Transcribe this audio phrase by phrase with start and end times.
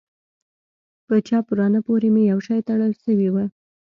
[1.05, 3.35] په چپ ورانه پورې مې يو شى تړل سوى و.